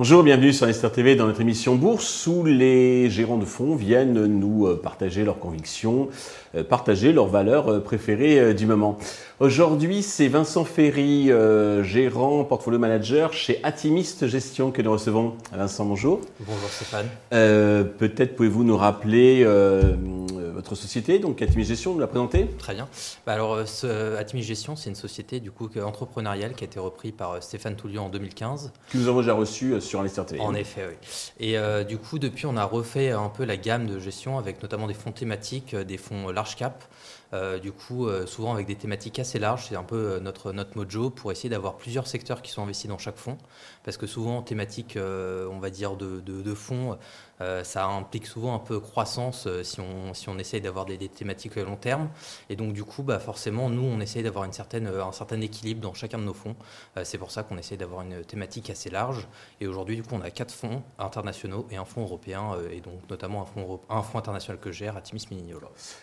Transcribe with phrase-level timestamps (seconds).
[0.00, 4.24] Bonjour, bienvenue sur Investor TV dans notre émission Bourse où les gérants de fonds viennent
[4.26, 6.08] nous euh, partager leurs convictions,
[6.54, 8.98] euh, partager leurs valeurs euh, préférées du moment.
[9.40, 11.30] Aujourd'hui, c'est Vincent Ferry,
[11.82, 15.34] gérant, portfolio manager chez Atimiste Gestion que nous recevons.
[15.52, 16.20] Vincent, bonjour.
[16.40, 17.06] Bonjour Stéphane.
[17.30, 19.46] Peut-être pouvez-vous nous rappeler
[20.60, 22.86] votre société, donc Atimis Gestion, nous la présenter Très bien.
[23.24, 26.78] Bah alors, euh, ce, Atimis Gestion, c'est une société du coup entrepreneuriale qui a été
[26.78, 28.70] reprise par euh, Stéphane Toulion en 2015.
[28.90, 30.40] Que nous avons déjà reçu euh, sur Investor TV.
[30.42, 30.96] En effet, oui.
[31.40, 34.86] Et du coup, depuis, on a refait un peu la gamme de gestion avec notamment
[34.86, 36.84] des fonds thématiques, des fonds large cap.
[37.62, 41.30] Du coup, souvent avec des thématiques assez larges, c'est un peu notre, notre mojo pour
[41.32, 43.38] essayer d'avoir plusieurs secteurs qui sont investis dans chaque fonds.
[43.84, 46.98] Parce que souvent, thématiques, on va dire, de, de, de fonds,
[47.40, 50.98] euh, ça implique souvent un peu croissance euh, si, on, si on essaye d'avoir des,
[51.08, 52.10] thématiques à long terme.
[52.50, 55.40] Et donc, du coup, bah, forcément, nous, on essaye d'avoir une certaine, euh, un certain
[55.40, 56.54] équilibre dans chacun de nos fonds.
[57.04, 59.26] c'est pour ça qu'on essaye d'avoir une thématique assez large.
[59.60, 63.08] Et aujourd'hui, du coup, on a quatre fonds internationaux et un fonds européen, et donc
[63.08, 65.58] notamment un fonds, un fonds international que gère, Atimis Millennial.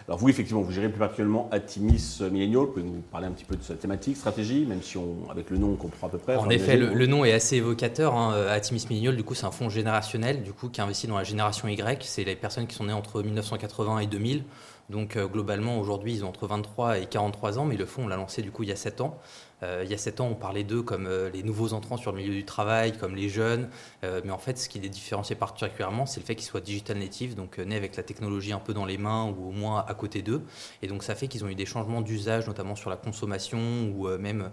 [0.08, 1.17] Alors, vous, effectivement, vous gérez plus particulièrement
[1.52, 2.68] Atimis Millennial.
[2.68, 5.58] Pouvez nous parler un petit peu de sa thématique, stratégie, même si on, avec le
[5.58, 6.36] nom, on comprend à peu près.
[6.36, 8.16] En effet, le, nom est assez évocateur.
[8.16, 8.34] Hein.
[8.50, 11.68] Atimis Millennial, du coup, c'est un fonds générationnel, du coup, qui investit dans la génération
[11.68, 14.44] Y, c'est les personnes qui sont nées entre 1980 et 2000.
[14.90, 18.08] Donc euh, globalement, aujourd'hui, ils ont entre 23 et 43 ans, mais le fonds, on
[18.08, 19.20] l'a lancé du coup il y a 7 ans.
[19.64, 22.12] Euh, il y a 7 ans, on parlait d'eux comme euh, les nouveaux entrants sur
[22.12, 23.70] le milieu du travail, comme les jeunes.
[24.04, 27.36] mais en fait, ce qui les différenciait particulièrement, c'est le fait qu'ils soient digital native,
[27.36, 30.22] donc nés avec la technologie un peu dans les mains ou au moins à côté
[30.22, 30.44] d'eux.
[30.82, 33.60] Et donc ça fait qu'ils ont eu des changements d'usage, notamment sur la consommation
[33.96, 34.52] ou même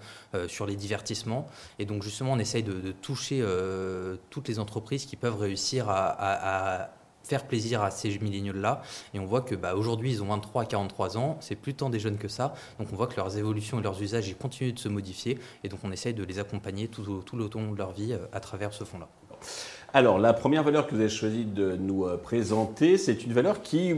[0.49, 1.47] sur les divertissements.
[1.79, 3.45] Et donc justement, on essaye de, toucher
[4.31, 6.91] toutes les entreprises qui peuvent réussir à
[7.25, 8.83] faire plaisir à ces milléniaux-là.
[9.15, 11.91] Et on voit que bah, aujourd'hui, ils ont 23 à 43 ans, c'est plus tant
[11.91, 12.55] des jeunes que ça.
[12.79, 15.39] Donc on voit que leurs évolutions et leurs usages ils continuent de se modifier.
[15.65, 18.27] Et donc on essaye de les accompagner tout, tout le long de leur vie euh,
[18.33, 19.09] à travers ce fonds-là.
[19.97, 23.63] Alors, la première valeur que vous avez choisi de nous euh, présenter, c'est une valeur
[23.63, 23.95] qui,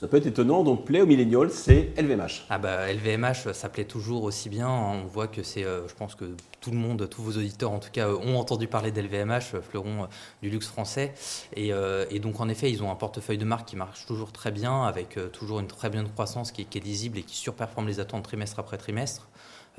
[0.00, 2.46] ça peut être étonnant, donc plaît aux millénials, c'est LVMH.
[2.48, 4.70] Ah bah LVMH, ça plaît toujours aussi bien.
[4.70, 6.24] On voit que c'est, euh, je pense que
[6.62, 10.08] tout le monde, tous vos auditeurs en tout cas, ont entendu parler d'LVMH, fleuron
[10.42, 11.12] du luxe français.
[11.54, 11.74] Et,
[12.20, 15.18] donc en effet, ils ont un portefeuille de marque qui marche toujours très bien, avec
[15.30, 18.78] toujours une très bonne croissance qui est lisible et qui surperforme les attentes trimestre après
[18.78, 19.28] trimestre.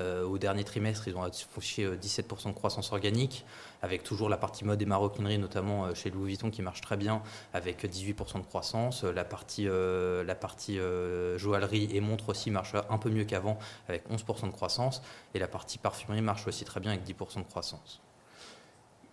[0.00, 3.44] Euh, au dernier trimestre, ils ont affiché 17% de croissance organique,
[3.82, 6.96] avec toujours la partie mode et maroquinerie, notamment euh, chez Louis Vuitton, qui marche très
[6.96, 7.22] bien,
[7.54, 9.04] avec 18% de croissance.
[9.04, 10.78] La partie, euh, la partie
[11.36, 13.58] joaillerie et montre aussi marche un peu mieux qu'avant,
[13.88, 15.02] avec 11% de croissance.
[15.34, 18.00] Et la partie parfumerie marche aussi très bien, avec 10% de croissance.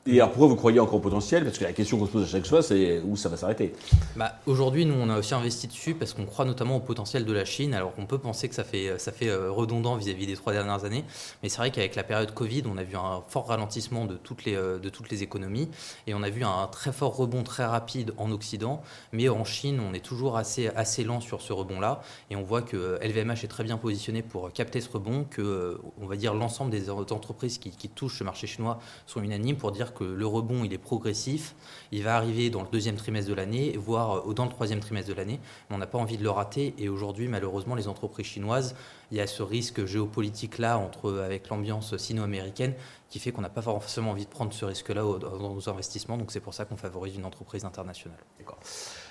[0.05, 1.45] Et alors pourquoi vous croyez encore au potentiel?
[1.45, 3.71] Parce que la question qu'on se pose à chaque fois, c'est où ça va s'arrêter?
[4.17, 7.31] Bah, Aujourd'hui, nous, on a aussi investi dessus parce qu'on croit notamment au potentiel de
[7.31, 7.73] la Chine.
[7.73, 10.83] Alors on peut penser que ça fait, ça fait euh, redondant vis-à-vis des trois dernières
[10.83, 11.05] années.
[11.41, 14.43] Mais c'est vrai qu'avec la période Covid, on a vu un fort ralentissement de toutes,
[14.43, 15.69] les, euh, de toutes les économies.
[16.05, 18.81] Et on a vu un très fort rebond très rapide en Occident.
[19.13, 22.01] Mais en Chine, on est toujours assez, assez lent sur ce rebond-là.
[22.29, 26.07] Et on voit que LVMH est très bien positionné pour capter ce rebond, que on
[26.07, 29.92] va dire l'ensemble des entreprises qui, qui touchent ce marché chinois sont unanimes pour dire
[29.93, 31.55] que le rebond il est progressif,
[31.91, 35.09] il va arriver dans le deuxième trimestre de l'année, voire euh, dans le troisième trimestre
[35.09, 35.39] de l'année,
[35.69, 36.73] on n'a pas envie de le rater.
[36.77, 38.75] Et aujourd'hui, malheureusement, les entreprises chinoises,
[39.13, 42.73] il y a ce risque géopolitique là entre avec l'ambiance sino-américaine
[43.09, 46.17] qui fait qu'on n'a pas forcément envie de prendre ce risque-là dans nos investissements.
[46.17, 48.17] Donc c'est pour ça qu'on favorise une entreprise internationale.
[48.39, 48.57] D'accord.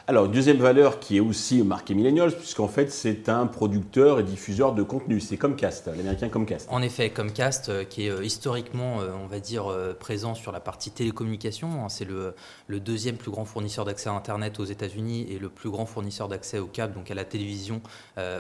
[0.09, 4.75] Alors, deuxième valeur qui est aussi marquée Millennials, puisqu'en fait, c'est un producteur et diffuseur
[4.75, 5.21] de contenu.
[5.21, 6.67] C'est Comcast, l'américain Comcast.
[6.73, 10.59] En effet, Comcast, euh, qui est euh, historiquement, euh, on va dire, présent sur la
[10.59, 11.85] partie télécommunication.
[11.85, 11.89] Hein.
[11.89, 12.35] c'est le,
[12.81, 16.59] deuxième plus grand fournisseur d'accès à Internet aux États-Unis et le plus grand fournisseur d'accès
[16.59, 17.81] au câble, donc à la télévision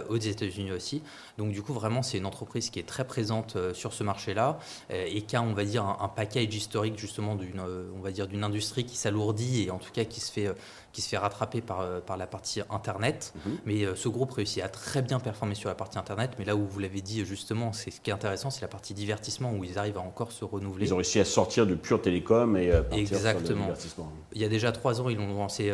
[0.08, 1.02] aux États-Unis aussi.
[1.38, 4.58] Donc, du coup, vraiment, c'est une entreprise qui est très présente sur ce marché-là
[4.90, 8.96] et qui a, on va dire, un, package historique, justement, d'une, on d'une industrie qui
[8.96, 10.50] s'alourdit et en tout cas qui se fait
[10.92, 13.32] qui se fait rattraper par, euh, par la partie Internet.
[13.34, 13.58] Mhm.
[13.64, 16.32] Mais euh, ce groupe réussit à très bien performer sur la partie Internet.
[16.38, 18.94] Mais là où vous l'avez dit justement, c'est ce qui est intéressant, c'est la partie
[18.94, 20.86] divertissement où ils arrivent à encore se renouveler.
[20.86, 23.46] Ils ont réussi à sortir de pure télécom et euh, partir Exactement.
[23.46, 24.12] sur le divertissement.
[24.34, 25.72] Il y a déjà trois ans, ils ont lancé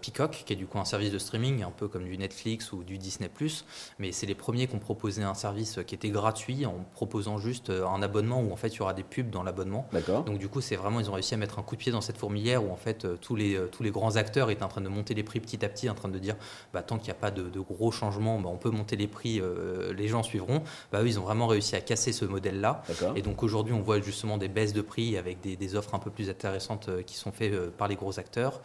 [0.00, 2.82] Peacock, qui est du coup un service de streaming, un peu comme du Netflix ou
[2.82, 3.30] du Disney+.
[3.98, 7.70] Mais c'est les premiers qui ont proposé un service qui était gratuit en proposant juste
[7.70, 9.88] un abonnement où en fait il y aura des pubs dans l'abonnement.
[10.26, 12.00] Donc du coup, c'est vraiment, ils ont réussi à mettre un coup de pied dans
[12.00, 15.14] cette fourmilière où en fait tous les, tous les grands acteurs en train de monter
[15.14, 16.36] les prix petit à petit, en train de dire
[16.72, 19.40] bah, tant qu'il n'y a pas de, gros changements, bah, on peut monter les prix,
[19.40, 20.62] euh, les gens suivront.
[20.92, 22.82] Bah, eux, ils ont vraiment réussi à casser ce modèle-là.
[23.16, 26.10] Et donc aujourd'hui, on voit justement des baisses de prix avec des, offres un peu
[26.10, 28.60] plus intéressantes euh, qui sont faites euh, par les gros acteurs.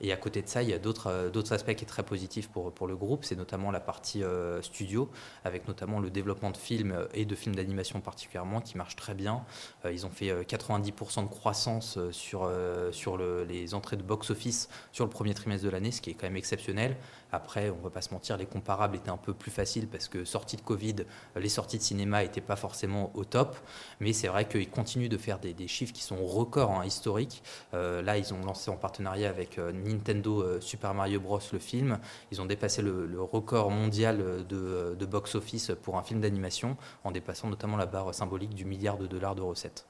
[0.00, 2.70] Et à côté de ça, il y a d'autres aspects qui sont très positifs pour,
[2.70, 4.22] pour le groupe, c'est notamment la partie
[4.62, 5.10] studio,
[5.44, 9.42] avec notamment le développement de films et de films d'animation particulièrement, qui marche très bien.
[9.90, 12.48] ils ont fait 90% de croissance sur,
[12.92, 16.14] sur le, les entrées de box-office sur le premier trimestre de l'année, ce qui est
[16.14, 16.96] quand même exceptionnel.
[17.30, 20.08] Après, on ne va pas se mentir, les comparables étaient un peu plus faciles parce
[20.08, 20.96] que sortie de Covid,
[21.36, 23.56] les sorties de cinéma n'étaient pas forcément au top.
[24.00, 27.42] Mais c'est vrai qu'ils continuent de faire des, chiffres qui sont records hein, historiques.
[27.74, 31.40] Euh, là, ils ont lancé en partenariat avec euh, Nintendo euh, Super Mario Bros.
[31.52, 31.98] le film.
[32.32, 37.48] Ils ont dépassé le, record mondial de, de box-office pour un film d'animation en dépassant
[37.48, 39.86] notamment la barre symbolique du milliard de dollars de recettes.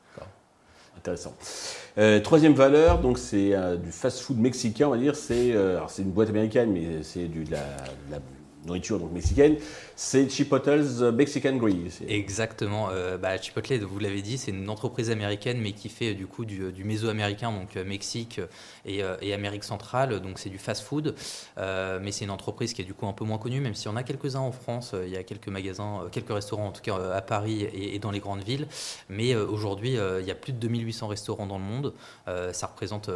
[0.99, 1.35] Intéressant.
[1.97, 5.15] Euh, troisième valeur, donc c'est euh, du fast-food mexicain, on va dire.
[5.15, 8.19] C'est euh, c'est une boîte américaine, mais c'est la, de la
[8.67, 9.57] nourriture donc mexicaine,
[9.97, 11.91] c'est Chipotle's Mexican Grill.
[12.07, 12.89] Exactement.
[12.91, 16.45] Euh, bah, Chipotle, vous l'avez dit, c'est une entreprise américaine, mais qui fait du coup
[16.45, 18.41] du, du méso-américain, donc euh, Mexique
[18.85, 20.21] et, euh, Amérique centrale.
[20.21, 21.15] Donc c'est du fast-food,
[21.57, 23.97] mais c'est une entreprise qui est du coup un peu moins connue, même si on
[23.97, 24.95] a quelques-uns en France.
[25.05, 28.11] Il y a quelques magasins, quelques restaurants en tout cas à Paris et, et dans
[28.11, 28.67] les grandes villes.
[29.09, 31.95] Mais aujourd'hui, il y a plus de 2800 restaurants dans le monde.
[32.53, 33.11] ça représente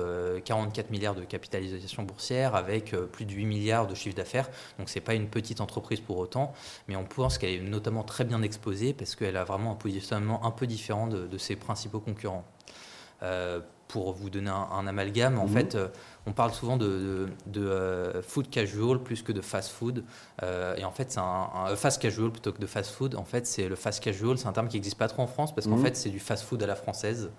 [0.45, 4.49] 44 milliards de capitalisation boursière avec plus de 8 milliards de chiffre d'affaires.
[4.79, 6.53] Donc c'est pas une petite entreprise pour autant,
[6.87, 10.47] mais on pense qu'elle est notamment très bien exposée parce qu'elle a vraiment un positionnement
[10.47, 12.45] un peu différent de, ses principaux concurrents.
[13.23, 15.53] Euh, pour vous donner un, amalgame, en mhm.
[15.53, 15.89] fait, euh,
[16.25, 20.03] on parle souvent de, euh, food casual plus que de fast food.
[20.43, 23.17] et en fait, c'est un, fast casual plutôt que de fast food.
[23.17, 25.55] En fait, c'est le fast casual, c'est un terme qui n'existe pas trop en France
[25.55, 25.85] parce qu'en mhm.
[25.85, 27.31] fait, c'est du fast food à la française.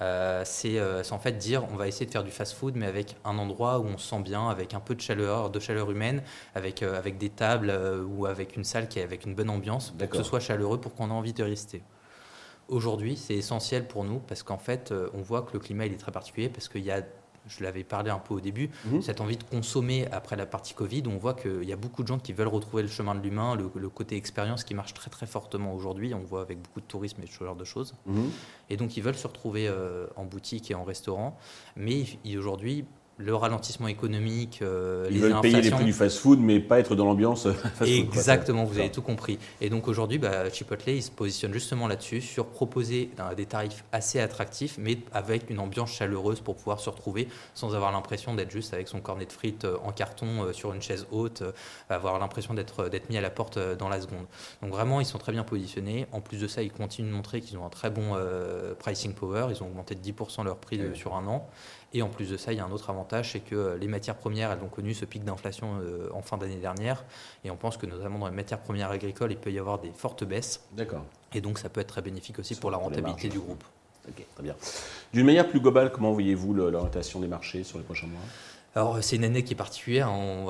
[0.00, 3.16] Euh, euh, c'est en fait dire on va essayer de faire du fast-food, mais avec
[3.24, 6.22] un endroit où on se sent bien, avec un peu de chaleur, de chaleur humaine,
[6.54, 7.72] avec, euh, avec des tables
[8.08, 10.80] ou avec une salle qui est avec une bonne ambiance, pour que ce soit chaleureux,
[10.80, 11.82] pour qu'on ait envie de rester.
[12.68, 15.98] Aujourd'hui, c'est essentiel pour nous parce qu'en fait, on voit que le climat il est
[15.98, 17.02] très particulier parce qu'il y a
[17.46, 19.02] je l'avais parlé un peu au début, mhm.
[19.02, 22.08] cette envie de consommer après la partie Covid, on voit qu'il y a beaucoup de
[22.08, 25.26] gens qui veulent retrouver le chemin de l'humain, le, côté expérience qui marche très très
[25.26, 27.94] fortement aujourd'hui, on voit avec beaucoup de tourisme et ce genre de choses.
[28.06, 28.30] Mhm.
[28.70, 31.38] Et donc ils veulent se retrouver euh, en boutique et en restaurant,
[31.76, 32.04] mais
[32.36, 32.84] aujourd'hui,
[33.16, 37.04] le ralentissement économique, euh, Ils veulent payer les prix du fast-food, mais pas être dans
[37.04, 37.88] l'ambiance fast-food.
[37.88, 39.38] Exactement, vous avez tout compris.
[39.60, 44.18] Et donc aujourd'hui, bah, Chipotle, il se positionne justement là-dessus, sur proposer des tarifs assez
[44.18, 48.74] attractifs, mais avec une ambiance chaleureuse pour pouvoir se retrouver sans avoir l'impression d'être juste
[48.74, 51.42] avec son cornet de frites euh, en carton euh, sur une chaise haute,
[51.88, 54.26] avoir l'impression d'être mis à la porte dans la seconde.
[54.62, 56.06] Donc vraiment, ils sont très bien positionnés.
[56.12, 58.16] En plus de ça, ils continuent de montrer qu'ils ont un très bon
[58.78, 59.46] pricing power.
[59.50, 61.48] Ils ont augmenté de 10% leur prix sur un an.
[61.94, 63.88] Et en plus de ça, il y a un autre avantage, c'est que euh, les
[63.88, 67.04] matières premières, elles ont connu ce pic d'inflation euh, en fin d'année dernière.
[67.44, 69.92] Et on pense que notamment dans les matières premières agricoles, il peut y avoir des
[69.92, 70.60] fortes baisses.
[70.72, 71.04] D'accord.
[71.32, 73.64] Et donc ça peut être très bénéfique aussi pour la rentabilité du groupe.
[74.08, 74.54] Ok, très bien.
[75.12, 78.20] D'une manière plus globale, comment voyez-vous l'orientation des marchés sur les prochains mois?
[78.76, 80.48] Alors c'est une année qui est particulière, on,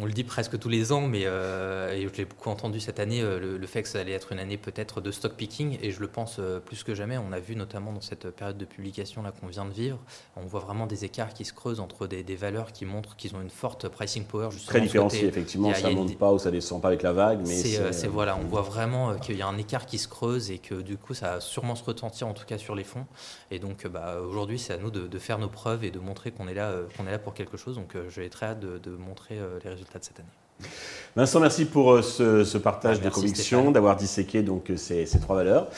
[0.00, 3.00] on, le dit presque tous les ans, mais euh, et je l'ai beaucoup entendu cette
[3.00, 5.90] année, euh, le, fait que ça allait être une année peut-être de stock picking, et
[5.90, 7.18] je le pense euh, plus que jamais.
[7.18, 9.98] On a vu notamment dans cette période de publication là qu'on vient de vivre,
[10.36, 13.42] on voit vraiment des écarts qui se creusent entre des, valeurs qui montrent qu'ils ont
[13.42, 14.50] une forte pricing power.
[14.50, 17.40] Justement, Très différencié, effectivement, ça ne monte pas ou ça descend pas avec la vague.
[17.46, 17.56] mais
[17.92, 20.76] C'est voilà, on voit vraiment qu'il y a un écart qui se creuse et que
[20.76, 23.04] du coup ça va sûrement se retentir en tout cas sur les fonds.
[23.50, 26.30] Et donc bah, aujourd'hui c'est à nous de, de, faire nos preuves et de montrer
[26.30, 27.76] qu'on est là, qu'on est là pour quelque chose.
[27.76, 30.68] Donc euh, j'ai très hâte de, montrer euh, les résultats de cette année.
[31.14, 35.68] Vincent, merci pour euh, ce, partage de conviction, d'avoir disséqué donc ces, trois valeurs.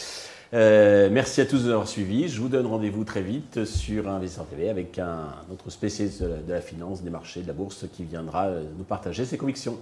[0.53, 2.29] merci à tous d'avoir suivi.
[2.29, 6.61] Je vous donne rendez-vous très vite sur Investisseur TV avec un autre spécialiste de la
[6.61, 9.79] finance, des marchés, de la bourse qui viendra nous partager ses convictions.